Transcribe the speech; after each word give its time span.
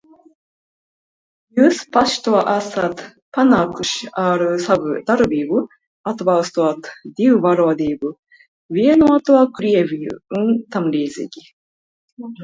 "Jūs 1.57 1.81
paši 1.97 2.23
to 2.27 2.39
esat 2.53 3.03
panākuši 3.39 4.09
ar 4.23 4.45
savu 4.63 4.95
darbību, 5.11 5.61
atbalstot 6.13 6.89
divvalodību, 7.21 8.13
"Vienoto 8.81 9.45
Krieviju" 9.61 10.19
un 10.41 10.51
tamlīdzīgi." 10.77 11.49